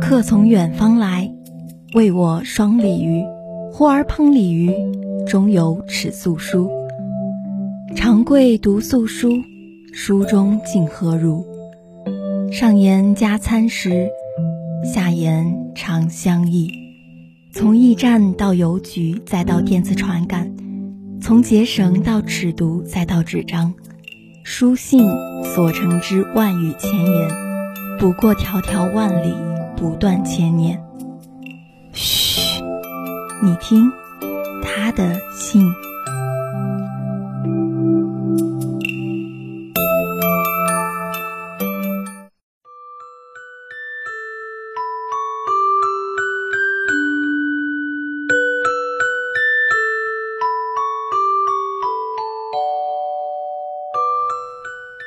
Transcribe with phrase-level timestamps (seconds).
[0.00, 1.30] 客从远方来，
[1.94, 3.22] 为我双鲤鱼。
[3.72, 4.72] 忽而烹鲤鱼，
[5.26, 6.70] 中有尺素书。
[7.94, 9.30] 长贵读素书，
[9.92, 11.44] 书中竟何如？
[12.50, 14.08] 上言加餐食，
[14.84, 16.70] 下言长相忆。
[17.52, 20.46] 从驿站到邮局，再到电子传感；
[21.20, 23.74] 从结绳到尺牍，再到纸张。
[24.58, 25.06] 书信
[25.44, 27.28] 所成之万语千言，
[27.98, 29.36] 不过迢迢万里，
[29.76, 30.82] 不断千年。
[31.92, 32.62] 嘘，
[33.42, 33.92] 你听，
[34.62, 35.62] 他的信。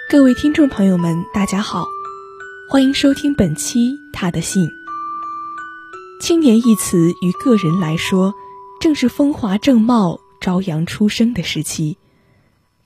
[0.09, 1.86] 各位听众朋友们，大家好，
[2.68, 4.65] 欢迎收听本期《他的信》。
[6.20, 8.34] 青年一词于个人来说，
[8.82, 11.96] 正是风华正茂、朝阳初升的时期；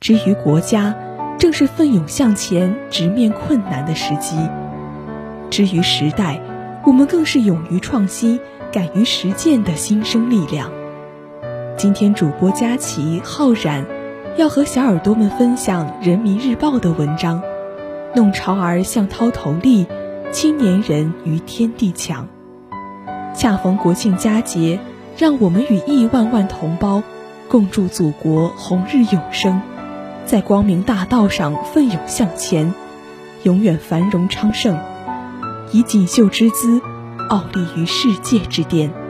[0.01, 0.93] 之于国家，
[1.39, 4.35] 正是奋勇向前、直面困难的时机；
[5.49, 6.41] 之于时代，
[6.85, 8.37] 我们更是勇于创新、
[8.69, 10.69] 敢于实践的新生力量。
[11.77, 13.87] 今天，主播佳琪、浩然。
[14.35, 17.39] 要和小耳朵们分享《人民日报》的文章，
[18.15, 19.85] 《弄潮儿向涛头立，
[20.31, 22.27] 青年人与天地强》。
[23.35, 24.79] 恰逢国庆佳节，
[25.15, 27.03] 让我们与亿万万同胞
[27.47, 29.61] 共祝祖国红日永生，
[30.25, 32.73] 在光明大道上奋勇向前，
[33.43, 34.79] 永远繁荣昌盛，
[35.71, 36.81] 以锦绣之姿，
[37.29, 39.02] 傲立于世界之巅。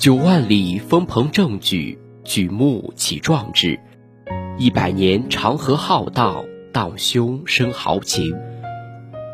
[0.00, 3.78] 九万里风鹏正举，举目起壮志；
[4.56, 8.34] 一百年长河浩荡，荡胸生豪情。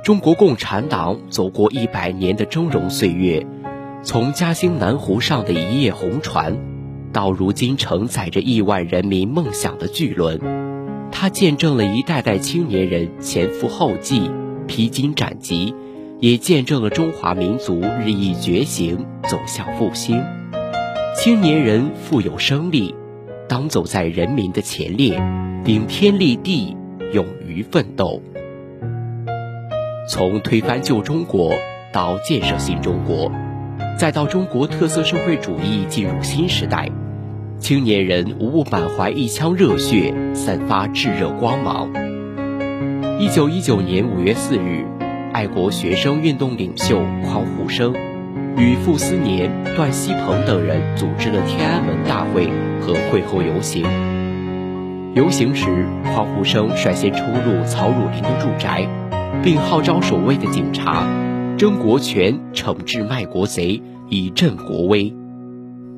[0.02, 3.46] 中国共产党走过一百年的峥嵘岁月，
[4.02, 6.58] 从嘉兴南湖上的一叶红船，
[7.12, 10.40] 到如今承载着亿万人民梦想的巨轮，
[11.12, 14.28] 它见证了一代代青年人前赴后继、
[14.66, 15.72] 披荆斩棘，
[16.18, 20.20] 也见证了中华民族日益觉醒，走向复兴。
[21.18, 22.94] 青年人富有生力，
[23.48, 25.18] 当走在人民的前列，
[25.64, 26.76] 顶天立地，
[27.14, 28.20] 勇于奋斗。
[30.10, 31.52] 从推翻旧中国
[31.90, 33.32] 到建设新中国，
[33.98, 36.90] 再到中国特色社会主义进入新时代，
[37.58, 41.90] 青年人无不满怀一腔热血，散发炙热光芒。
[43.18, 44.84] 一九一九年五月四日，
[45.32, 47.94] 爱国学生运动领袖匡互生。
[48.58, 52.50] 与傅斯年、段锡朋等人组织了天安门大会
[52.80, 53.84] 和会后游行。
[55.14, 58.88] 游行时，匡互生率先冲入曹汝霖的住宅，
[59.42, 61.06] 并号召守卫的警察
[61.58, 65.14] 争国权、惩治卖国贼，以振国威。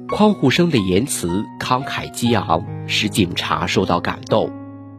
[0.09, 4.51] 匡互生的言辞慷慨激昂，使警察受到感动，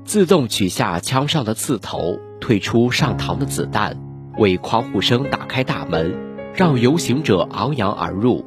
[0.06, 3.98] 自动取下枪上的刺头，退出上膛的子弹，
[4.38, 6.29] 为匡互生打开大门。
[6.54, 8.44] 让游行者昂扬而入，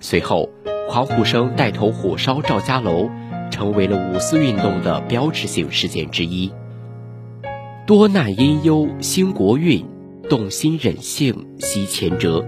[0.00, 0.48] 随后，
[0.88, 3.08] 匡互生带头火烧赵家楼，
[3.50, 6.50] 成为了五四运动的标志性事件之一。
[7.86, 9.84] 多难因忧兴国运，
[10.28, 12.44] 动心忍性惜前辙。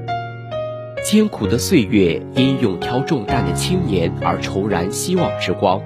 [1.02, 5.80] 艰苦的岁月因勇挑重担的青年而重燃希望之光，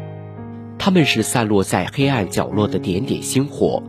[0.79, 3.83] 他们是散落在黑暗角落的点点星火，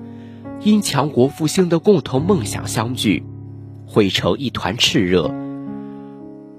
[0.61, 3.23] 因强国复兴的共同梦想相聚。
[3.85, 5.33] 汇成一团炽热。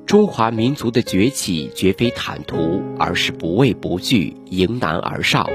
[0.06, 5.48] 中华民族的崛起绝非坦途，而是不畏不惧，迎难而上。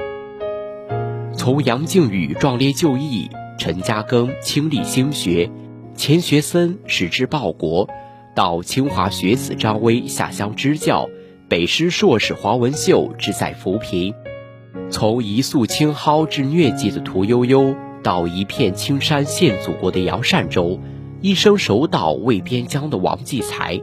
[1.33, 5.49] 从杨靖宇壮烈就义，陈嘉庚倾力兴学，
[5.95, 7.87] 钱学森矢志报国，
[8.35, 11.07] 到清华学子张威下乡支教，
[11.47, 14.13] 北师硕士黄文秀志在扶贫；
[14.89, 17.73] 从一粟青蒿至疟疾的屠呦呦，
[18.03, 20.77] 到一片青山献祖国的杨善洲。
[21.21, 23.79] 一生守岛为边疆的王继才，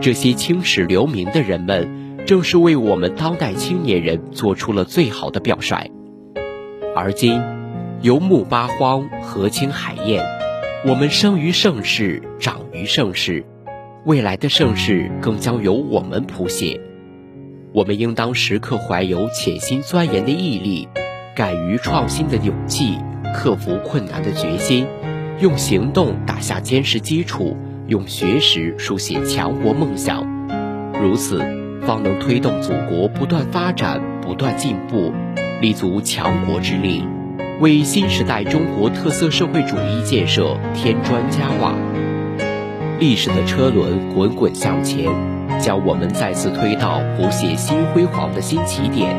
[0.00, 5.90] 这些青史留名的人们，正是为我们当代青年人做出了最好的表率。
[6.96, 7.42] 而今，
[8.00, 10.24] 游牧八荒，河清海晏，
[10.86, 13.44] 我们生于盛世，长于盛世，
[14.06, 16.80] 未来的盛世更将由我们谱写。
[17.74, 20.88] 我们应当时刻怀有潜心钻研的毅力，
[21.36, 22.96] 敢于创新的勇气，
[23.34, 24.86] 克服困难的决心，
[25.42, 27.56] 用行动打下坚实基础，
[27.88, 30.24] 用学识书写强国梦想。
[31.02, 31.40] 如此，
[31.84, 35.12] 方能推动祖国不断发展、不断进步，
[35.60, 37.04] 立足强国之力，
[37.58, 41.74] 为新时代中国特色社会主义建设添砖加瓦。
[43.00, 45.10] 历史的车轮滚滚向前，
[45.60, 49.12] 将我们再次推到谱写新辉煌的新起点。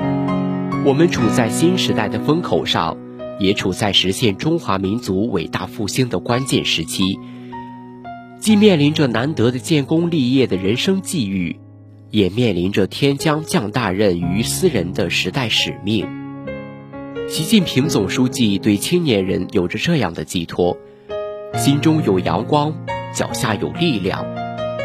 [0.85, 2.95] 我们处在新时代的风口上，
[3.39, 7.19] 也处在实现中华民族伟大复兴的关键时期。
[8.39, 11.59] 既面临着难得的建功立业的人生际遇，
[12.09, 16.07] 也面临着天将降大任于斯人的时代使命。
[17.29, 20.77] 习近平总书记对青年人有着这样的寄托：
[21.55, 22.73] 心中有阳光。
[23.15, 24.25] 脚下有力量，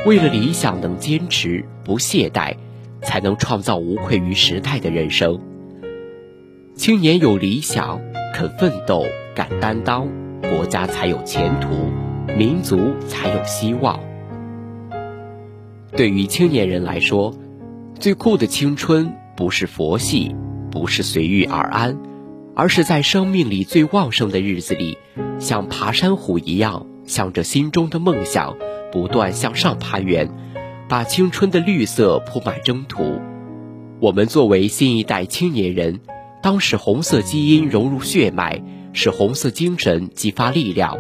[0.05, 2.55] 为了理想能坚持不懈怠，
[3.01, 5.41] 才能创造无愧于时代的人生。
[6.75, 7.99] 青年有理想，
[8.39, 9.05] 肯奋斗，
[9.35, 10.07] 敢担当，
[10.43, 11.91] 国家才有前途，
[12.37, 13.99] 民族才有希望。
[15.97, 17.35] 对于青年人来说，
[17.99, 20.37] 最酷的青春不是佛系，
[20.71, 21.99] 不是随遇而安，
[22.55, 24.97] 而是在生命里最旺盛的日子里，
[25.41, 26.87] 像爬山虎一样。
[27.07, 28.55] 向着心中的梦想
[28.93, 30.31] 不断向上攀援，
[30.89, 33.21] 把青春的绿色铺满征途。
[33.99, 35.99] 我们作为新一代青年人，
[36.41, 38.63] 当使红色基因融入血脉，
[38.93, 40.97] 使红色精神激发力量，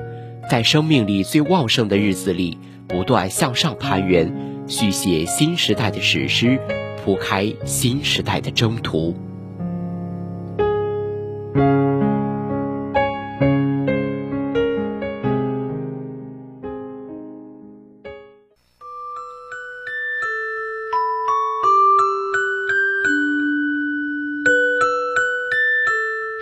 [0.51, 2.59] 在生命力最旺盛的日子里
[2.89, 4.35] 不断向上攀援，
[4.67, 6.59] 续写新时代的史诗，
[7.05, 9.15] 铺开新时代的征途。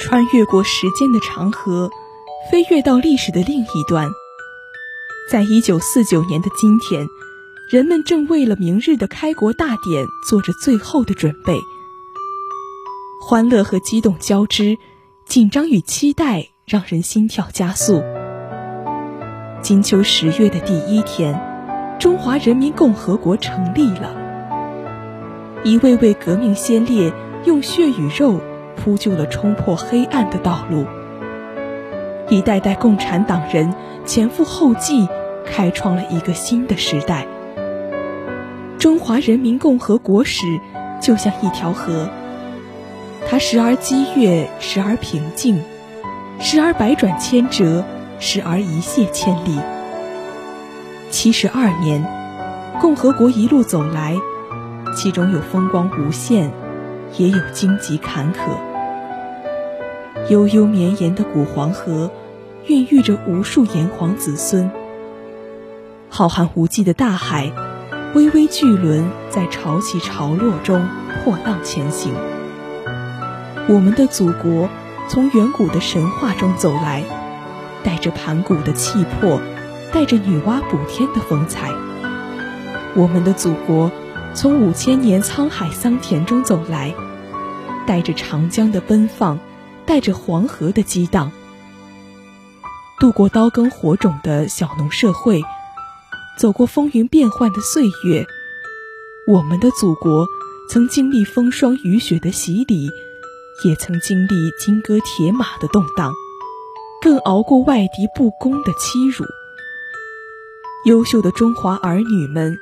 [0.08, 1.90] 穿越过时间的长河，
[2.48, 4.08] 飞跃到历史的另一端。
[5.28, 7.08] 在一九四九年的今天，
[7.68, 11.58] 人们正为了明日的开国大典做着最后的准备。
[13.20, 14.78] 欢乐和激动交织，
[15.24, 18.00] 紧张与期待让人心跳加速。
[19.60, 24.14] 金秋十月的第一天，中华人民共和国成立了。
[25.64, 27.12] 一位位革命先烈
[27.44, 28.40] 用血与肉。
[28.86, 30.86] 铺就了冲破黑暗的道路，
[32.28, 33.74] 一代代共产党人
[34.04, 35.08] 前赴后继，
[35.44, 37.26] 开创了一个新的时代。
[38.78, 40.46] 中华人民共和国史
[41.02, 42.08] 就像一条河，
[43.28, 45.60] 它时而激越，时而平静，
[46.38, 47.82] 时而百转千折，
[48.20, 49.58] 时而一泻千里。
[51.10, 52.06] 七十二年，
[52.80, 54.14] 共和国一路走来，
[54.94, 56.52] 其中有风光无限，
[57.16, 58.75] 也有荆棘坎坷。
[60.28, 62.10] 悠悠绵延的古黄河，
[62.66, 64.68] 孕育着无数炎黄子孙。
[66.08, 67.52] 浩瀚无际的大海，
[68.12, 70.88] 巍巍巨轮在潮起潮落中
[71.22, 72.12] 破浪前行。
[73.68, 74.68] 我们的祖国
[75.06, 77.04] 从远古的神话中走来，
[77.84, 79.40] 带着盘古的气魄，
[79.92, 81.70] 带着女娲补天的风采。
[82.96, 83.92] 我们的祖国
[84.34, 86.94] 从五千年沧海桑田中走来，
[87.86, 89.38] 带着长江的奔放。
[89.86, 91.30] 带着黄河的激荡，
[92.98, 95.42] 度过刀耕火种的小农社会，
[96.38, 98.26] 走过风云变幻的岁月。
[99.28, 100.26] 我们的祖国
[100.68, 102.88] 曾经历风霜雨雪的洗礼，
[103.64, 106.12] 也曾经历金戈铁马的动荡，
[107.00, 109.24] 更熬过外敌不公的欺辱。
[110.84, 112.58] 优秀的中华儿女们，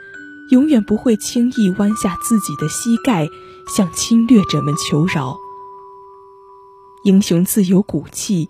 [0.51, 3.29] 永远不会轻易弯下自己的膝盖，
[3.69, 5.39] 向侵略者们求饶。
[7.05, 8.49] 英雄自有骨气，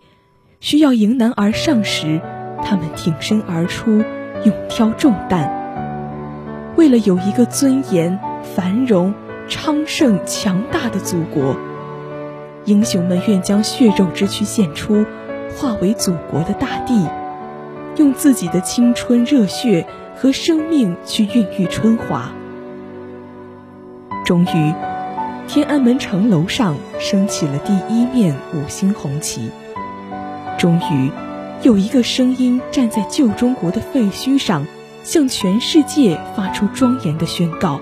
[0.61, 2.21] 需要迎难而上时，
[2.65, 4.05] 他们挺身而出，
[4.45, 5.51] 勇挑重担。
[6.77, 8.17] 为了有一个尊严、
[8.55, 9.13] 繁荣、
[9.49, 11.57] 昌盛、强大的祖国，
[12.65, 15.05] 英雄们愿将血肉之躯献出，
[15.57, 17.09] 化为祖国的大地，
[17.97, 19.85] 用自己的青春热血
[20.15, 22.31] 和生命去孕育春华。
[24.25, 24.94] 终于。
[25.47, 29.51] 天安门城楼上升起了第一面五星红旗。
[30.59, 31.11] 终于，
[31.63, 34.67] 有一个声音站在旧中国的废墟上，
[35.03, 37.81] 向全世界发出庄严的宣告：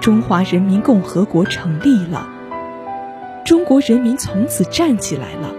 [0.00, 2.28] 中华人民共和国成立了，
[3.44, 5.50] 中国人民从此站起来了。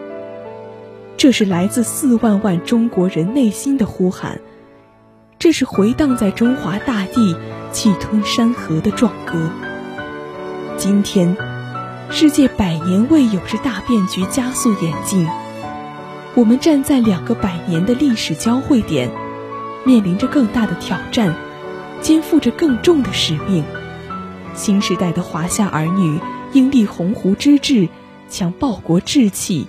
[1.18, 4.42] 这是来自四万万中国人内心的呼喊。
[5.38, 7.36] 这是回荡在中华大地、
[7.72, 9.50] 气吞山河的壮歌。
[10.78, 11.36] 今天，
[12.10, 15.26] 世界百年未有之大变局加速演进，
[16.36, 19.10] 我们站在两个百年的历史交汇点，
[19.86, 21.34] 面临着更大的挑战，
[22.02, 23.64] 肩负着更重的使命。
[24.54, 26.20] 新时代的华夏儿女
[26.52, 27.88] 应立鸿鹄之志，
[28.30, 29.68] 强报国志气，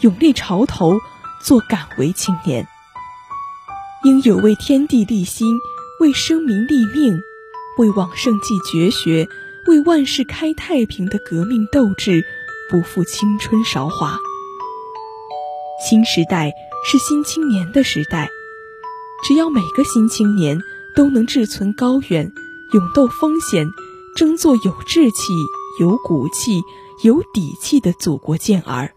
[0.00, 0.98] 勇立潮头，
[1.42, 2.66] 做敢为青年。
[4.02, 5.58] 应有为天地立心，
[6.00, 7.20] 为生民立命，
[7.76, 9.28] 为往圣继绝学，
[9.68, 12.24] 为万世开太平的革命斗志，
[12.70, 14.18] 不负青春韶华。
[15.86, 16.52] 新时代
[16.86, 18.30] 是新青年的时代，
[19.22, 20.58] 只要每个新青年
[20.96, 22.32] 都能志存高远，
[22.72, 23.66] 勇斗风险。
[24.16, 25.32] 争做有志气、
[25.78, 26.60] 有骨气、
[27.04, 28.94] 有底气的祖国健儿，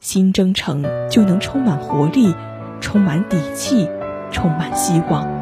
[0.00, 2.34] 新征程就能充满活力、
[2.80, 3.88] 充满底气、
[4.32, 5.37] 充满希望。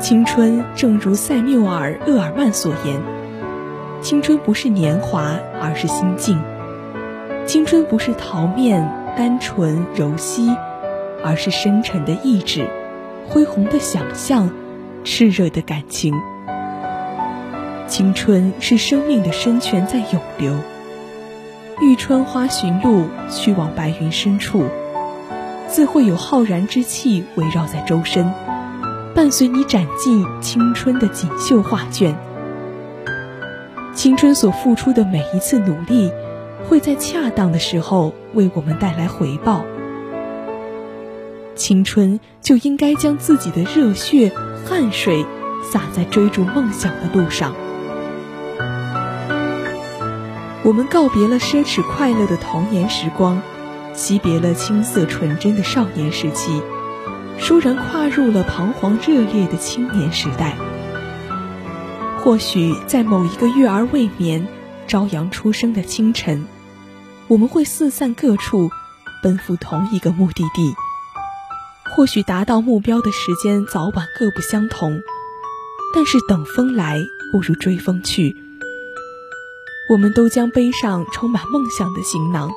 [0.00, 3.00] 青春正如塞缪尔·厄尔曼所言
[4.00, 6.36] ：“青春不是年华，而是心境；
[7.46, 10.56] 青春不是桃面、单纯、柔细，
[11.24, 12.68] 而是深沉的意志、
[13.26, 14.50] 恢宏的想象、
[15.04, 16.14] 炽热的感情。”
[17.88, 20.54] 青春是生命的深泉在涌流，
[21.80, 24.64] 遇春花寻路，去往白云深处，
[25.66, 28.32] 自会有浩然之气围绕在周身，
[29.18, 32.16] 伴随你展尽青春的锦绣画卷。
[33.92, 36.12] 青春所付出的每一次努力，
[36.68, 39.64] 会在恰当的时候为我们带来回报。
[41.56, 44.30] 青春就应该将自己的热血、
[44.64, 45.26] 汗水
[45.64, 47.52] 洒在追逐梦想的路上。
[50.62, 53.42] 我们告别了奢侈快乐的童年时光，
[53.94, 56.62] 惜别了青涩纯真的少年时期，
[57.40, 60.56] 倏然跨入了彷徨热烈的青年时代。
[62.18, 64.46] 或许在某一个月儿未眠、
[64.86, 66.46] 朝阳初升的清晨，
[67.28, 68.70] 我们会四散各处，
[69.22, 70.74] 奔赴同一个目的地。
[71.96, 75.00] 或许达到目标的时间早晚各不相同，
[75.94, 77.00] 但是等风来
[77.32, 78.36] 不如追风去。
[79.90, 82.50] 我们都将背上充满梦想的行囊，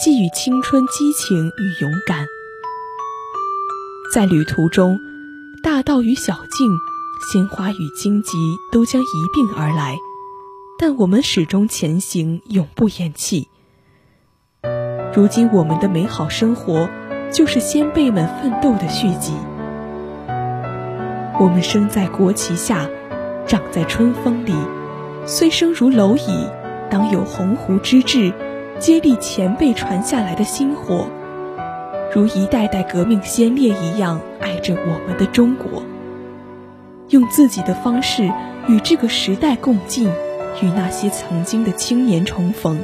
[0.00, 2.26] 寄予青春激情与勇敢。
[4.14, 5.00] 在旅途中，
[5.60, 6.78] 大道与小径，
[7.32, 8.38] 鲜花与荆棘
[8.70, 9.96] 都将一并而来，
[10.78, 13.48] 但我们始终前行，永不言弃。
[15.12, 16.88] 如今，我们的美好生活，
[17.32, 19.32] 就是先辈们奋斗的续集。
[21.40, 22.88] 我们生在国旗下，
[23.48, 24.54] 长在春风里。
[25.26, 26.46] 虽生如蝼蚁，
[26.88, 28.32] 当有鸿鹄之志，
[28.78, 31.08] 接力前辈传下来的薪火，
[32.14, 35.82] 如一代代革命先烈一样爱着我们的中国，
[37.08, 38.32] 用自己的方式
[38.68, 40.06] 与这个时代共进，
[40.62, 42.78] 与那些曾经的青年重逢，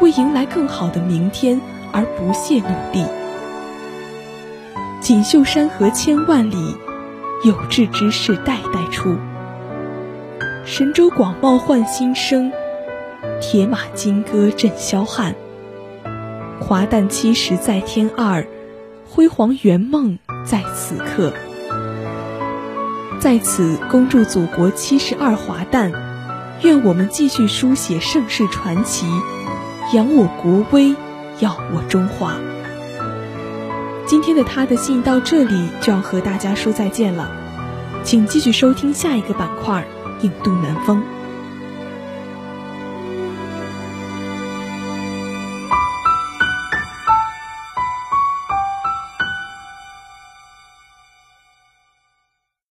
[0.00, 3.04] 为迎来更好的明天而不懈努力。
[5.00, 6.76] 锦绣山河千万里，
[7.42, 9.16] 有志之士代代出。
[10.64, 12.52] 神州广袤换新生，
[13.40, 15.34] 铁马金戈震霄汉。
[16.68, 18.46] 华诞七十在天二，
[19.08, 21.32] 辉煌圆梦在此刻。
[23.18, 25.90] 在此恭祝祖国七十二华诞，
[26.60, 29.06] 愿我们继续书写盛世传奇，
[29.94, 30.94] 扬我国威，
[31.40, 32.34] 耀我中华。
[34.04, 37.30] 今天的他的信到这里就要和大家说再见了，
[38.04, 39.86] 请继续收听下一个板块。
[40.20, 41.02] 印度南风。